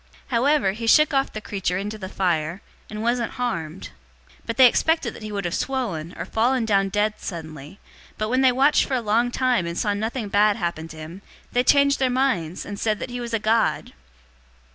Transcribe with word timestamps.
028:005 0.01 0.09
However 0.31 0.71
he 0.71 0.87
shook 0.87 1.13
off 1.13 1.31
the 1.31 1.41
creature 1.41 1.77
into 1.77 1.99
the 1.99 2.09
fire, 2.09 2.59
and 2.89 3.03
wasn't 3.03 3.33
harmed. 3.33 3.89
028:006 4.29 4.39
But 4.47 4.57
they 4.57 4.65
expected 4.67 5.13
that 5.13 5.21
he 5.21 5.31
would 5.31 5.45
have 5.45 5.53
swollen 5.53 6.15
or 6.17 6.25
fallen 6.25 6.65
down 6.65 6.89
dead 6.89 7.13
suddenly, 7.19 7.77
but 8.17 8.27
when 8.27 8.41
they 8.41 8.51
watched 8.51 8.85
for 8.85 8.95
a 8.95 8.99
long 8.99 9.29
time 9.29 9.67
and 9.67 9.77
saw 9.77 9.93
nothing 9.93 10.27
bad 10.27 10.55
happen 10.55 10.87
to 10.87 10.97
him, 10.97 11.21
they 11.51 11.63
changed 11.63 11.99
their 11.99 12.09
minds, 12.09 12.65
and 12.65 12.79
said 12.79 12.97
that 12.97 13.11
he 13.11 13.21
was 13.21 13.35
a 13.35 13.37
god. 13.37 13.93